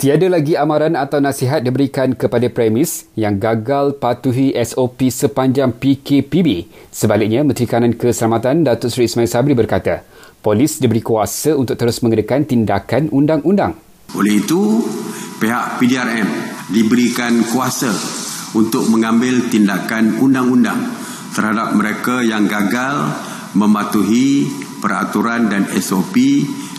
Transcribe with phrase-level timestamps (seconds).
[0.00, 6.72] Tiada lagi amaran atau nasihat diberikan kepada premis yang gagal patuhi SOP sepanjang PKPB.
[6.88, 10.00] Sebaliknya, Menteri Kanan Keselamatan Datuk Seri Ismail Sabri berkata,
[10.40, 13.76] polis diberi kuasa untuk terus mengedakan tindakan undang-undang.
[14.16, 14.80] Oleh itu,
[15.36, 16.28] pihak PDRM
[16.72, 17.92] diberikan kuasa
[18.56, 20.80] untuk mengambil tindakan undang-undang
[21.36, 23.04] terhadap mereka yang gagal
[23.52, 24.48] mematuhi
[24.80, 26.16] peraturan dan SOP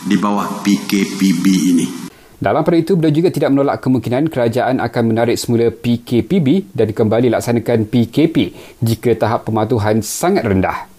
[0.09, 2.10] di bawah PKPB ini.
[2.41, 7.29] Dalam pada itu, beliau juga tidak menolak kemungkinan kerajaan akan menarik semula PKPB dan kembali
[7.37, 10.89] laksanakan PKP jika tahap pematuhan sangat rendah.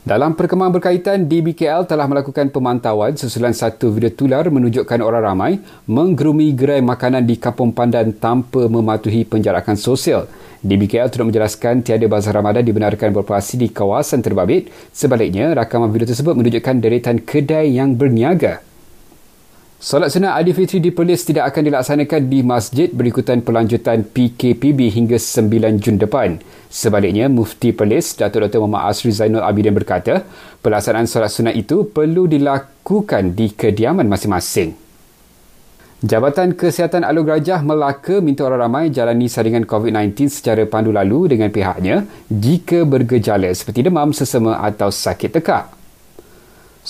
[0.00, 5.52] Dalam perkembangan berkaitan, DBKL telah melakukan pemantauan susulan satu video tular menunjukkan orang ramai
[5.84, 10.24] menggerumi gerai makanan di Kampung Pandan tanpa mematuhi penjarakan sosial.
[10.64, 14.72] DBKL turut menjelaskan tiada bazar Ramadan dibenarkan beroperasi di kawasan terbabit.
[14.88, 18.69] Sebaliknya, rakaman video tersebut menunjukkan deretan kedai yang berniaga.
[19.80, 25.80] Solat sunat Aidilfitri di Perlis tidak akan dilaksanakan di masjid berikutan pelanjutan PKPB hingga 9
[25.80, 26.36] Jun depan.
[26.68, 28.60] Sebaliknya, Mufti Perlis, Datuk Dr.
[28.60, 30.28] Muhammad Asri Zainul Abidin berkata,
[30.60, 34.76] pelaksanaan solat sunat itu perlu dilakukan di kediaman masing-masing.
[36.04, 41.48] Jabatan Kesihatan Alur Gajah Melaka minta orang ramai jalani saringan COVID-19 secara pandu lalu dengan
[41.48, 45.79] pihaknya jika bergejala seperti demam, sesama atau sakit tekak.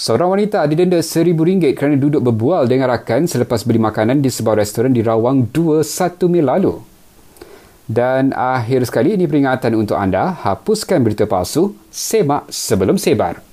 [0.00, 4.96] Seorang wanita didenda RM1,000 kerana duduk berbual dengan rakan selepas beli makanan di sebuah restoran
[4.96, 6.80] di Rawang 2 1 mil lalu.
[7.84, 13.44] Dan akhir sekali ini peringatan untuk anda, hapuskan berita palsu, semak sebelum sebar.